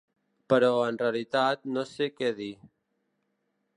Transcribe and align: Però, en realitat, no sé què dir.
Però, 0.53 0.69
en 0.85 0.97
realitat, 1.01 1.69
no 1.75 1.83
sé 1.93 2.09
què 2.21 2.35
dir. 2.41 2.51